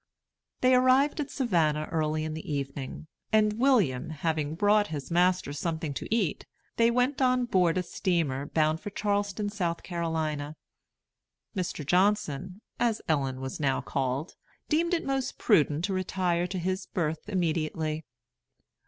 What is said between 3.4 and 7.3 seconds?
William having brought his master something to eat, they went